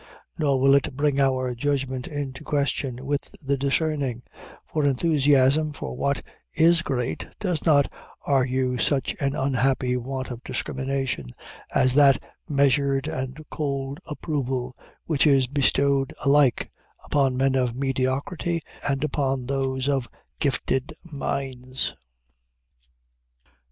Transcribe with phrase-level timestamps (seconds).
[0.35, 4.23] Nor will it bring our judgment into question with the discerning;
[4.65, 6.23] for enthusiasm for what
[6.55, 7.87] is great does not
[8.25, 11.27] argue such an unhappy want of discrimination
[11.75, 14.75] as that measured and cold approval,
[15.05, 16.71] which is bestowed alike
[17.05, 18.59] upon men of mediocrity
[18.89, 20.09] and upon those of
[20.39, 21.95] gifted minds.